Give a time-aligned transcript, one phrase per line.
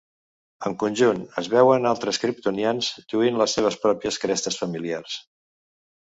[0.67, 5.19] En conjunt, es veuen a altres kriptonians lluint les seves pròpies crestes familiars.